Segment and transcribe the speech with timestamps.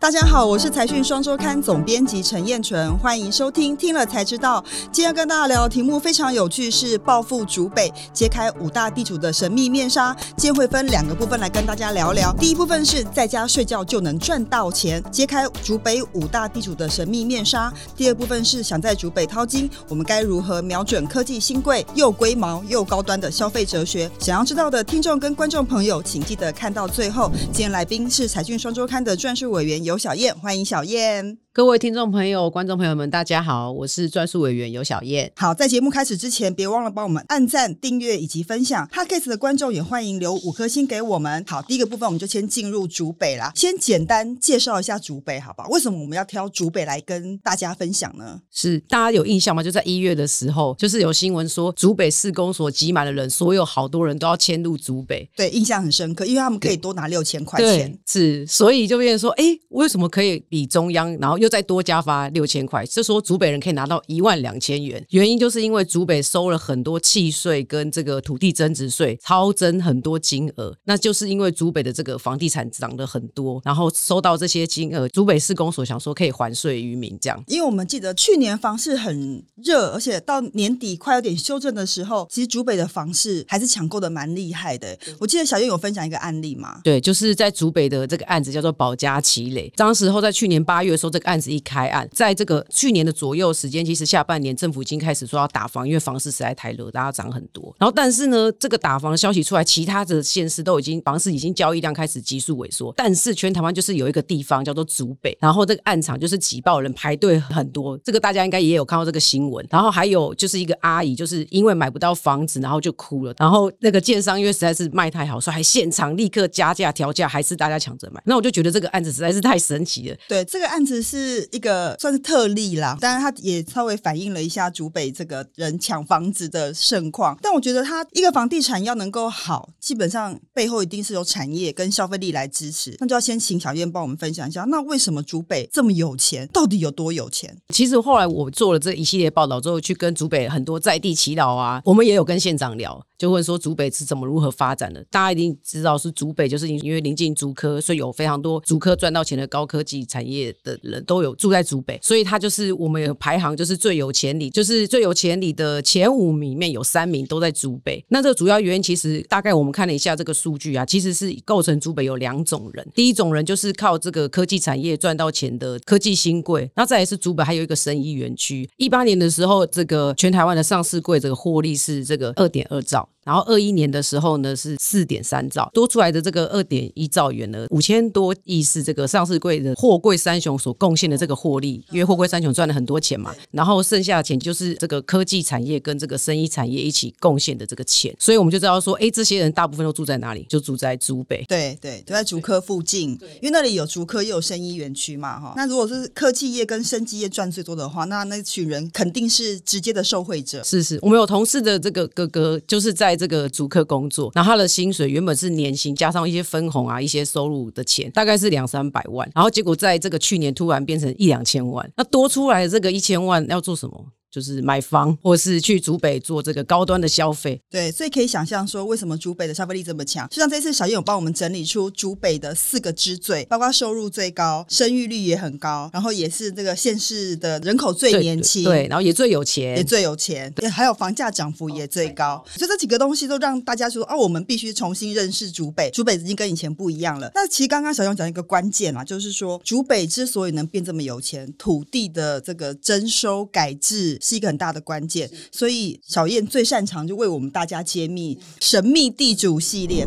[0.00, 4.64] 大家好，我是财讯双周刊总编辑陈彦纯，欢迎收听听了才知道。
[4.92, 10.16] 今天跟大家聊的题目非常有趣，是暴富竹北揭开五大地主的神秘面纱。
[10.36, 12.32] 今天会分两个部分来跟大家聊聊。
[12.34, 17.70] 第一部分是在家睡觉就能赚到钱，揭开竹北五大地主的神秘面纱。
[17.96, 24.08] 第二部分是想在竹北淘金，我们该如何瞄准科技新贵又龟毛又高端的消费哲学？
[24.20, 27.32] 想要知道的听众跟观众朋友，请记得看到最后。
[27.52, 29.87] 今天来宾是财讯双周刊的专属委员。
[29.88, 31.38] 有小燕，欢迎小燕。
[31.58, 35.28] 各位听众朋友、观众朋友们，大家好，我是专属委员尤小燕。
[35.34, 38.86] 好，在节目开始之前，别忘了帮我们按赞、订阅以及分享。
[38.86, 41.44] Podcast 的观众也欢迎留五颗星给我们。
[41.48, 45.68] 好，第一个部分我们就先进入竹北啦，先简单介绍一下竹北，好不好？
[45.70, 48.40] 为什么我们要挑竹北来跟大家分享呢？
[48.52, 49.60] 是大家有印象吗？
[49.60, 55.28] 就在一月的时候，就是有新闻说竹北市公所挤满了人，所有好多人都要迁入竹北。
[55.34, 57.98] 对，印象很深刻，因为他们可以多拿六千块钱。
[58.06, 62.28] 是，所以就变成说，哎，为什么可以比中央，然后又再多加发？
[62.30, 77.42] 六千块，这时候竹北人可以拿到一万两千元，原因就是因为竹北收了很多契税跟这个土地增值税，超增很多金额，那就是因为竹北的这个房地产涨得很多，然后收到这些金额，竹北市公所想说可以还税于民，这样。
[77.46, 84.98] 因为我们记得去年房市很热，而且到年底快有点修正的时候，其实竹北的房市还是抢购的蛮厉害的。
[85.18, 86.80] 我记得小燕有分享一个案例嘛？
[86.84, 92.08] 对，就是在竹北的这个案子叫做保家奇磊，当时候在去年八月的时候，这个案子一开案。
[92.12, 97.74] 在这个去年的左右时间，其实下半年政府已经开始说要打房，因为房市实在太热，大家涨很多。
[97.78, 102.92] 然后，但是呢，这个打房的消息出来，其他的县市都已经房市已经交易量开始急速萎缩。
[102.96, 107.98] 但是全台湾就是有一个地方叫做竹北，然后这个案场就是挤爆人，排队很多。
[107.98, 109.66] 这个大家应该也有看到这个新闻。
[109.70, 113.34] 然后还有就是一个阿姨，就是因为买不到房子，然后就哭了。
[113.38, 118.22] 然后那个建商因为实在是卖太好，所以还现场立刻加价调价，还是大家抢着买。
[118.24, 120.16] 那我就觉得这个案子实在是太神奇了。
[120.28, 121.96] 对，这个案子是是一个。
[121.98, 127.36] 算是特例啦，当然它也稍微反映了一下竹北这个人抢房子的盛况。
[127.42, 132.96] 但我觉得它一个房地产要能够好，基本上背后一定是有产业跟消费力来支持。
[133.00, 136.46] 那就要先请小燕帮我们分享一下，那为什么竹北这么有钱？
[136.52, 137.56] 到底有多有钱？
[137.70, 145.04] 其实后来我做了这一系列报道之后，去跟竹北很多在地耆老啊，我们也有跟县长聊，就问说竹北是怎么如何发展的。
[145.10, 151.98] 大家一定知道是竹北，就是因为临近竹科，所以有非常多竹科赚到钱的高科技产业的人都有住在竹北。
[152.00, 158.04] 所以他就是我们有排行，就是最有潜力，就是最有潜力的前五名里面有三名都在竹北。
[158.08, 162.86] 那这个主要原因其实大概我们看了一下这个数据啊，其实是构成竹北有两种人。
[162.94, 168.68] 第一种人就是靠这个科技产业赚到钱的科技新贵，那再来是竹北还有一个生意园区。
[168.76, 173.08] 一八年的时候，这个全台湾的上市柜这个获利是这个二点二兆。
[173.28, 183.34] 然后二一年的时候呢是四点三兆，多出来的这个二点一兆元呢，五千多亿是这个上市柜的货柜三雄所贡献的这个获利，因为货柜三雄赚了很多钱嘛。
[183.50, 190.46] 然后剩下的钱就是这个科技产业跟这个生意产业一起贡献的这个钱，所以我们就知道说，哎，这些人大部分都住在哪里？
[190.48, 191.44] 就住在竹北。
[191.46, 193.10] 对对，都在竹科附近，
[193.42, 195.52] 因为那里有竹科又有生医园区嘛，哈。
[195.54, 200.64] 那如果是科技业跟生技业赚最多的话，那那群人肯定是直接的受惠者。
[200.64, 203.17] 是是，我们有同事的这个哥哥就是在。
[203.18, 214.06] 这个租客工作，然后他的薪水原本是年薪加上一些分红啊，一些收入的钱，大概是两三百万，然后结果在这个去年突然变成一两千万，那多出来的这个一千万要做什么？
[214.30, 217.60] 就是买房，或是去竹北做这个高端的消费。
[217.70, 220.28] 对，所以可以想象说，为什么竹北的消费力这么强？
[220.28, 232.44] 就像这次小燕有帮我们整理出竹北的四个之最，包括收入最高、生育率也很高，然后也是这个县市的人口最年轻，对，然后也最有钱，也最有钱，也还有房价涨幅也最高。
[232.54, 235.90] 所以这几个东西都让大家说，哦，我们必须重新认识竹北。
[235.90, 237.30] 竹北已经跟以前不一样了。
[237.34, 244.17] 那其实刚刚小燕讲一个关键啊，就是说竹北之所以能变这么有钱，土地的这个征收改制。
[244.20, 250.06] 是一个很大的关键，所以小燕最擅长就为我们大家揭秘神秘地主系列。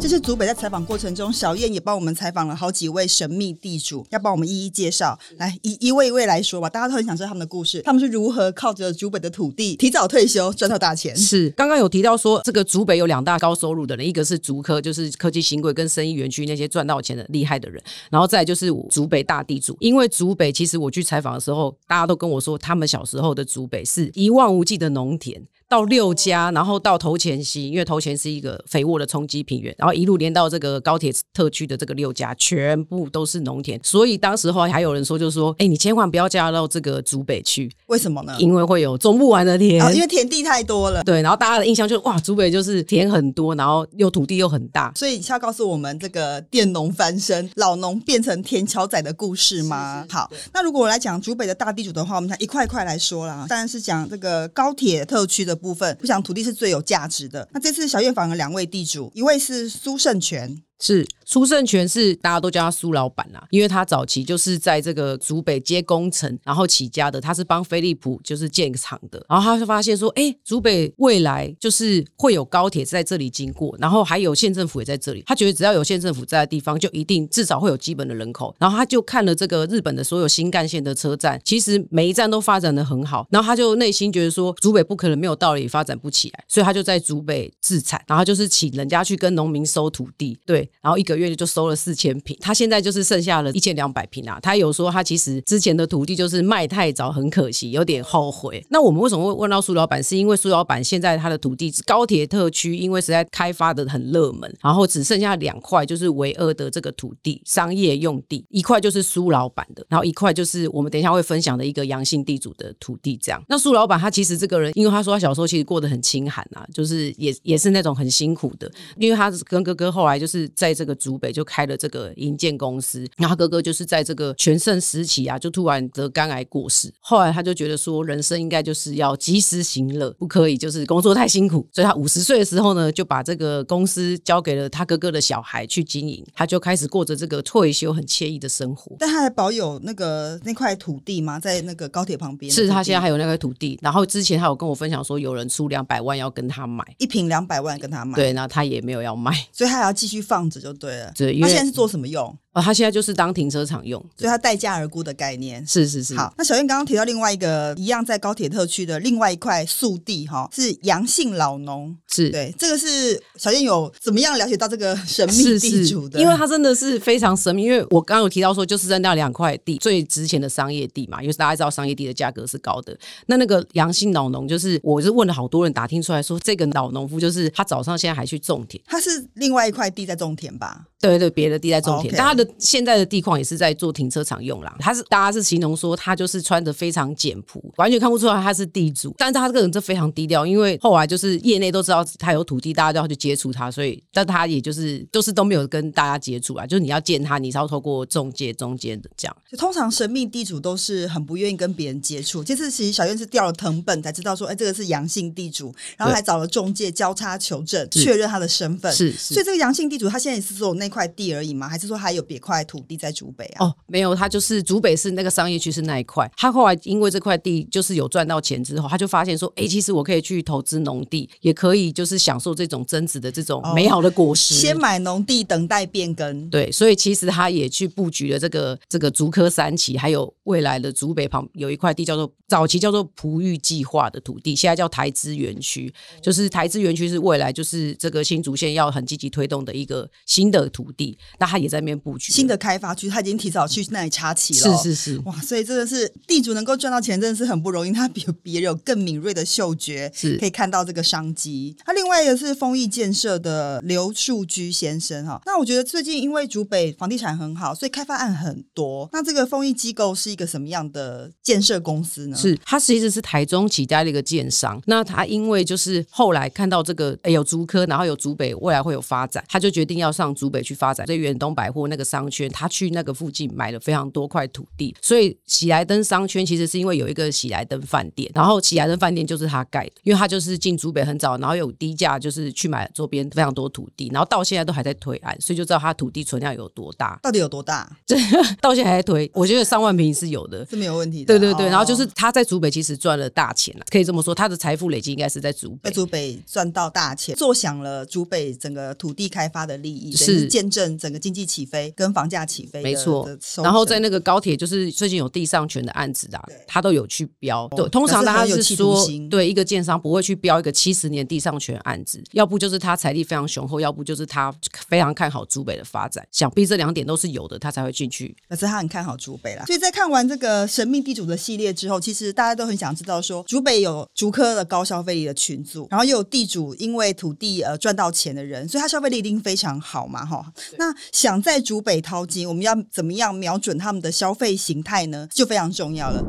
[0.00, 5.16] 这是竹北在采访过程中，小燕也帮我们采访了好几位神秘地主，要帮我们一一介绍。
[5.36, 11.14] 来，一一位一位来说吧，大家都很想知道他们的故事，他们是如何靠着竹北的土地提早退休赚到大钱。
[11.16, 19.76] 是，刚刚有提到说，这个竹北有两大高收入的人，一个是竹科，就是科技新贵跟生意园区那些赚到钱的厉害的人，然后再来就是竹北大地主。
[19.80, 25.42] 因为竹北，其实我去采访的时候，大家都跟我说，他们小时候的竹北是一望无际的农田。
[25.70, 33.78] 到六家，然后到头前溪，因为头前是一个肥沃的冲积平原，然后一路连到这个高铁特区的这个六家，全部都是农田。
[33.84, 38.34] 所以当时候还有人说，就是说，哎，你千万不要嫁到这个竹北去，为什么呢？
[38.40, 41.04] 因为会有种不完的田，哦，因为田地太多了。
[41.04, 44.92] 对，然后大家的印象就是，哇，竹北就是田很多，然后又土地又很大。
[44.96, 50.02] 所以你是要告诉我们这个佃农翻身、老农变成田桥仔的故事吗？
[50.02, 53.46] 是是好，那如果我来讲竹北的大地主的话，我们讲一块一块来说啦。
[53.48, 57.48] 当然是讲这个高铁特区的部分，不想土地是最有价值的。
[57.52, 60.62] 那这次小院访了两位地主，一位是苏胜权。
[60.80, 67.20] 是苏胜权是大家都叫他苏老板啊，因为他早期就是在这个竹北接工程，然后起家的。
[67.20, 75.22] 他是帮飞利浦就是建厂的，然后他就发现说，哎，竹北未来就是会有高铁在这里经过，然后还有县政府也在这里。
[75.26, 78.56] 他觉得只要有县政府在的地方，就一定至少会有基本的人口。
[78.58, 83.26] 然后他就看了这个日本的所有新干线的车站，其实每一站都发展的很好。
[83.30, 90.69] 然后他就内心觉得说，竹北不可能没有道理发展不起来，所以他就在竹北自产，然后就是请人家去跟农民收土地，对。
[90.80, 94.38] 然后一个月就收了四千平，他现在就是剩下了一千两百平啊。
[94.42, 98.64] 他有说他其实之前的土地就是卖太早，很可惜，有点后悔。
[98.70, 100.02] 那我们为什么会问到苏老板？
[100.02, 113.18] 是因为苏老板现在他的土地高铁特区，因为实在开发的很热门，然后只剩下两块，就是唯二的这个土地商业用地，一块就是苏老板的，然后一块就是我们等一下会分享的一个阳性地主的土地。
[113.22, 120.90] 这样，那苏老板他其实这个人，因为他说他小时候其实过得很清寒啊，就是也也是那种很辛苦的，因为他跟哥哥后来就是在这个。
[121.00, 126.92] 竹北就开了这个营建公司，然后他哥哥就是在这个全盛时期啊，就突然得肝癌过世。
[127.00, 131.66] 后来他就觉得说，人生应该就是要及时行乐，不可以就是工作太辛苦。
[131.72, 138.94] 所以他五十岁的时候呢，就把这个公司交给了他哥哥的小孩去经营，他就开始过着这个退休很惬意的生活。
[138.98, 141.40] 但他还保有那个那块土地吗？
[141.40, 142.52] 在那个高铁旁边？
[142.52, 143.78] 是他现在还有那块土地。
[143.80, 148.16] 然后之前他有跟我分享说，有人出两百万要跟他买一坪，两百万跟他买。
[148.16, 151.06] 对，那他也没有要卖，所以他还要继续放着就对。
[151.14, 152.36] 对，他现在是做什么用？
[152.52, 155.64] 哦，他现在就是当停车场用，所以他待价而沽的概念。
[155.66, 156.16] 是是是。
[156.16, 161.96] 好，那小燕刚刚提到另外一个一样在高铁特区的另外一块素地，哈，是杨姓老农。
[162.08, 166.18] 是对，这个是小燕有怎么样了解到这个神秘地主的？
[166.18, 172.98] 是是因为他真的是非常神秘，因为我刚刚有提到说，就是在那两块地最值钱的商业地嘛，因为大家知道商业地的价格是高的。
[173.26, 180.86] 那那个杨姓老农，就是我是问了好多人打听出来说，这个老农夫就是他早上现在还去种田，他是另外一块地在种田吧？
[181.00, 184.74] 对对，别的地在种田，但他的现在的地况也是在做停车场用啦。
[184.80, 189.14] 他是大家是形容说他就是穿的非常简朴，完全看不出来他是地主。
[189.18, 196.66] 但是他这个人就非常低调，因为后来就是业内都知道他有土地，大家都要去接触他，所以但他也就是就是都没有跟大家接触啊。
[196.66, 199.36] 就是你要见他，你是要透过中介中间的这样。
[199.50, 202.44] 就通常神秘地主都是很不愿意跟别人接触。
[202.44, 208.92] 这次其实小燕是调了藤本才知道说，哎，这个是阳性地主，然后还找了中介交叉求证，确认他的身份。
[208.92, 210.90] 是，是，所以这个阳性地主他现在也是说那。
[210.90, 211.68] 块地而已吗？
[211.68, 213.66] 还是说还有别块土地在竹北啊？
[213.66, 216.30] 哦，没有，他就是竹北是那个商业区是那一块。
[216.36, 224.54] 他后来因为这块地就是有赚到钱之后，他就发现说，哎，其实我可以去投资农地，也可以就是享受这种增值的这种美好的果实。
[224.54, 226.48] 哦，先买农地，等待变更。
[226.50, 235.92] 对，所以其实他也去布局了这个这个竹科三期，还有未来的竹北旁有一块地叫做早期叫做璞玉计划的土地，现在叫台资园区。
[236.20, 240.80] 就是台资园区是未来就是这个新竹县要很积极推动的一个新的土。
[240.80, 244.78] 土地，那他也在那边布局新的开发区，他已经提早去那里插旗了。
[244.78, 247.90] 是是是，哇，所以真的是地主能够赚到钱，真的是很不容易。
[247.92, 251.76] 他比别人有更敏锐的嗅觉，是可以看到这个商机。
[251.84, 255.42] 那另外一个是丰益建设的刘树居先生哈。
[255.44, 259.06] 那我觉得最近因为竹北房地产很好，所以开发案很多。
[259.12, 262.36] 那这个丰益机构是一个什么样的建设公司呢？
[262.36, 264.80] 是，他其实是台中起家的一个建商。
[264.86, 270.70] 那他因为就是后来看到这个哎有竹科，然后有竹北未来会有发展，他就决定要上竹北去。
[270.70, 287.88] 去发展，在远东百货那个商圈，他去那个附近买了非常多块土地，所以喜来登商圈其实是因为有一个喜来登饭店，然后喜来登饭店就是他盖的，因为他就是进竹北很早，然后有低价就是去买周边非常多土地，然后到现在都还在推案，所以就知道他土地存量有多大，到底有多大？
[288.04, 288.16] 这
[288.60, 291.26] 到现在还在推，我觉得上万平是有的，是没有问题的。
[291.26, 303.28] 对对对，然后就是他在竹北其实赚了大钱了，可以这么说，他的财富累积应该是在竹北，在竹北赚到大钱，坐享了竹北整个土地开发的利益，是见证整个经济起飞，跟房价起飞，没错。
[303.62, 307.68] 然后在那个高铁，就是最近有地上权的案子啊，他都有去标。
[307.76, 314.50] 对，通常大家是说，对一个建商不会去标一个七十年地上权案子，要不就是他财力非常雄厚，要不就是他
[314.88, 316.26] 非常看好竹北的发展。
[316.32, 318.34] 想必这两点都是有的，他才会进去。
[318.48, 319.64] 可是他很看好竹北啦。
[319.66, 330.40] 所以在看完这个神秘地主的系列之后，其实大家都很想知道说，竹北有竹科的高消费力的群组，然后又有地主因为土地呃赚到钱的人，所以他消费力一定非常好嘛，哈。
[330.78, 335.26] 那想在竹北淘金，我们要怎么样瞄准他们的消费形态呢？
[335.32, 336.22] 就非常重要了。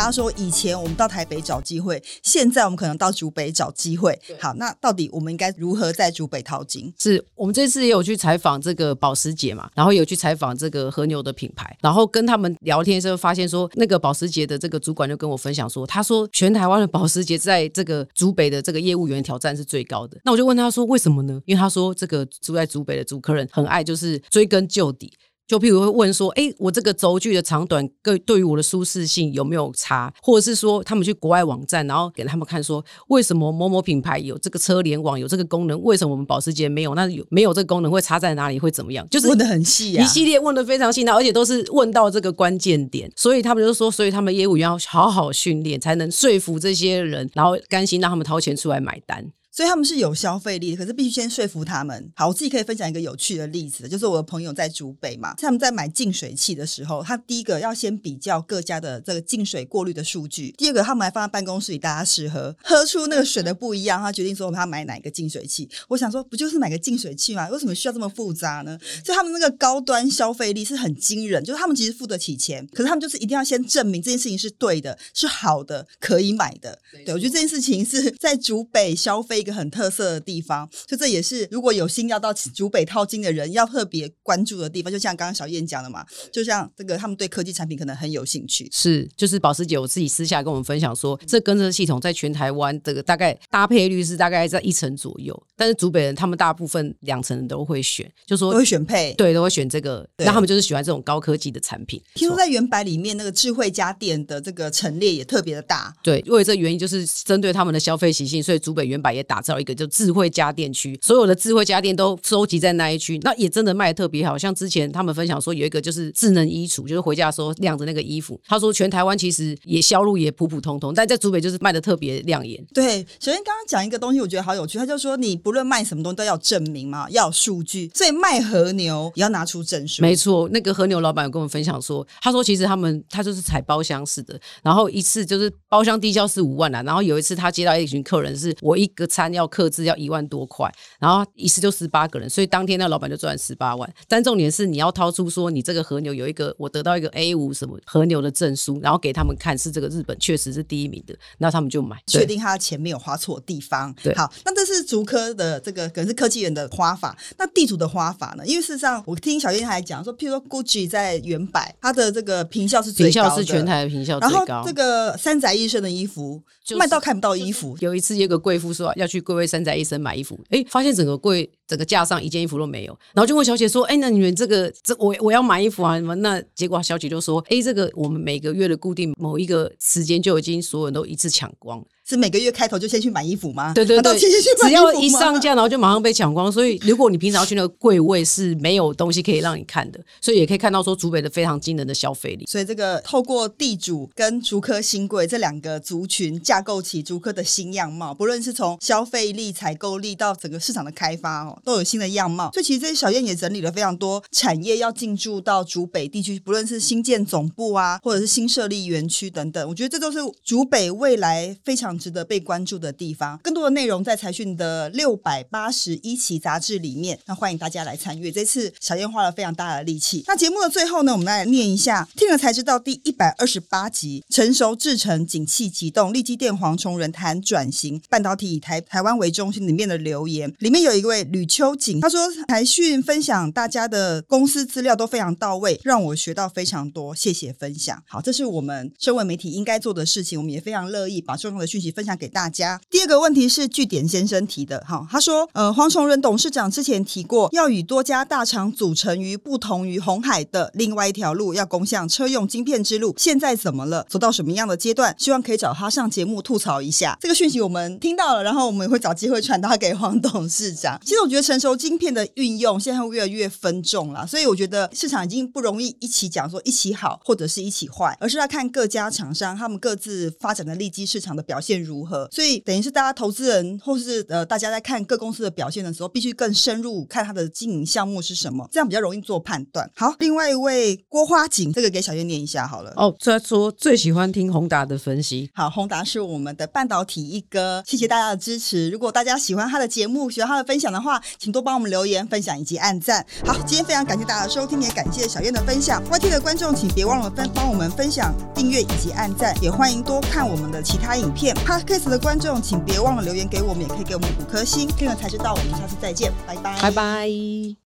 [0.00, 4.18] 大家说以前我们到台北找机会，现在我们可能到竹北找机会。
[4.38, 6.90] 好，那到底我们应该如何在竹北淘金？
[6.98, 20.16] 是我们这次也有去采访这个保时捷嘛，然后有去采访这个和牛的品牌，然后跟他们聊天的时候发现说，那个保时捷的这个主管就跟我分享说，他说全台湾的保时捷在这个竹北的这个业务员挑战是最高的。
[20.24, 21.38] 那我就问他说为什么呢？
[21.44, 25.12] 因为他说这个住在竹北的竹客人很爱就是追根究底。
[25.50, 30.14] 就譬如会问说，哎，我这个轴距的长短，对对于我的舒适性有没有差？
[30.22, 36.94] 或者是说，他们去国外网站，然后给他们看说，为什么某某品牌有这个车联网有这个功能，为什么我们保时捷没有？
[36.94, 38.60] 那有没有这个功能会差在哪里？
[38.60, 39.04] 会怎么样？
[39.10, 49.32] 就是问的很细啊，一系列问得非常细，而且都是问到这个关键点，所以他们就说，所以他们业务员要好好训练，才能说服这些人，然后甘心让他们掏钱出来买单。
[49.60, 52.10] 所以他们是有消费力的，可是必须先说服他们。
[52.16, 65.68] 好，我自己可以分享一个有趣的例子，就是我的朋友在竹北嘛，他们在买净水器的时候，他第一个要先比较各家的这个净水过滤的数据，第二个他们还放在办公室里大家试喝，喝出那个水的不一样，他决定说我们要买哪个净水器。
[65.88, 67.46] 我想说，不就是买个净水器吗？
[67.50, 68.78] 为什么需要这么复杂呢？
[69.04, 76.78] 所以他们那个高端消费力是很惊人，就是他们其实付得起钱，可是他们就是一定要先证明这件事情是对的，是好的，可以买的。
[77.04, 84.90] 对，我觉得这件事情是在竹北消费个很特色的地方，所以这也是如果有心要到竹北淘金的人要特别关注的地方。
[84.90, 88.68] 就像刚刚小燕讲的嘛，就像这个他们对科技产品可能很有兴趣。
[88.72, 102.02] 是，就是保时捷，我自己私下跟我们分享说，这跟这系统在全台湾这个大概搭配率是大概在一成左右，但是竹北人他们大部分两成人都会选，就说都会选配，对，都会选这个，那他们就是喜欢这种高科技的产品。
[102.14, 114.36] 听说在原百里面那个智慧家电的这个陈列也特别的大，对，因为这原因就是针对他们的消费习性，所以竹北原百也打造一个就智慧家电区，所有的智慧家电都收集在那一区，那也真的卖的特别好。
[114.36, 118.40] 像之前他们分享说，有一个就是智能衣橱，就是回家的时候晾着那个衣服。
[118.44, 122.60] 他说全台湾其实也销路也普普通通，但在竹北就是卖的特别亮眼。
[122.74, 130.02] 对，首先刚刚讲一个东西，我觉得好有趣，他就说你不论卖什么东西都要证明嘛，要有数据，所以卖和牛也要拿出证书。
[130.02, 143.92] 没错，那个和牛老板有跟我们分享说，他说其实他们他就是采包厢式的，然后一次就是包厢低销是五万啊，然后有一次他接到一群客人，是我一个餐要克制要一万多块，然后一次就十八个人，所以当天那老板就赚十八万。
[144.08, 153.94] 但重点是你要掏出说你这个和牛有一个我得到一个 A 五什么和牛的证书，然后给他们看是这个日本确实是第一名的，那他们就买，确定他的钱没有花错地方。
[154.02, 158.46] 对，好，那这是竹科的这个可能是科技园的花法，那地主的花法呢？
[158.46, 164.44] 因为事实上我听小燕还讲说，譬如说 Gucci 在原百，它的这个平效是最高的，坪效是全台的坪效最高。
[164.46, 167.76] 然后这个三宅一生的衣服、就是、卖到看不到衣服。
[167.80, 175.96] 有一次有个贵妇说要去贵位山寨一生买衣服，哎，发现整个柜整个架上一件衣服都没有，然后就问小姐说：“哎，那你们这个这我我要买衣服啊？
[175.96, 183.72] 什么？”那结果小姐就说：“哎，这个我们每个月的固定某一个时间就已经所有人都一次抢光。”是每个月开头就先去买衣服吗？
[183.72, 186.50] 对对对，只要一上架，然后就马上被抢光。
[186.50, 192.44] 所以如果你平常去那个柜位是没有东西可以让你看的，所以也可以看到说竹北的非常惊人的消费力。
[192.46, 202.50] 所以这个透过地主跟竹科新贵这两个族群架构起竹科的新样貌，不论是从消费力、采购力到整个市场的开发哦，都有新的样貌。
[202.52, 217.18] 所以其实这些小燕也整理了非常多产业要进驻到竹北地区，不论是新建总部啊，或者是新设立园区等等，我觉得这都是竹北未来非常值得被关注的地方，更多的内容在财讯的六百八十一期杂志里面。
[217.26, 218.32] 那欢迎大家来参与。
[218.32, 220.24] 这次小燕花了非常大的力气。
[220.26, 238.02] 那节目的最后呢，我们来念一下，听了才知道第一百二十八集，成熟制成景气启动，立基电黄崇仁谈转型，半导体以台台湾为中心里面的留言，里面有一位吕秋瑾，他说财讯分享大家的公司资料都非常到位，让我学到非常多，谢谢分享。
[238.06, 241.89] 好，这是我们身为媒体应该做的事情，我们也非常乐意把重要的讯息。
[241.90, 242.80] 分享给大家。
[242.90, 254.06] 第二个问题是据点先生提的，哈，他说，呃，黄崇仁董事长之前提过，要与多家大厂组成于不同于红海的另外一条路，要攻向车用晶片之路，现在怎么了？
[254.08, 255.14] 走到什么样的阶段？
[255.18, 257.16] 希望可以找他上节目吐槽一下。
[257.20, 260.98] 这个讯息我们听到了，然后我们也会找机会传达给黄董事长。
[261.04, 272.28] 其实我觉得成熟晶片的运用现在会越来越分众了，所以我觉得市场已经不容易一起讲说一起好或者是一起坏，而是要看各家厂商他们各自发展的利基市场的表现如何。
[272.32, 279.88] 所以等于是大家投资人或是呃大家在看各公司的表现的时候，必须更深入看它的经营项目是什么，这样比较容易做判断。
[279.94, 282.92] 好，另外一位郭花锦，这个给小燕念一下好了。
[282.96, 285.50] 哦，他说最喜欢听宏达的分析。
[285.54, 288.88] 好，宏达是我们的半导体一哥，谢谢大家的支持。
[288.90, 293.24] 如果大家喜欢他的节目，喜欢他的分享的话，请多帮我们留言、分享以及按赞。
[293.44, 296.02] 好，今天非常感谢大家的收听，也感谢小燕的分享。
[296.10, 301.54] YT 的观众，请别忘了分帮我们分享、订阅以及按赞，也欢迎多看我们的其他影片。
[301.66, 304.88] Podcast 的观众，请别忘了留言给我们，也可以给我们五颗星。
[304.88, 307.80] 听了才知道，我们下次再见，拜拜，拜拜。